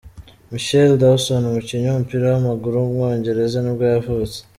Michael 0.51 0.91
Dawson, 1.01 1.43
umukinnyi 1.47 1.87
w’umupira 1.89 2.23
w’amaguru 2.33 2.75
w’umwongereza 2.77 3.57
nibwo 3.61 3.85
yavutse. 3.93 4.37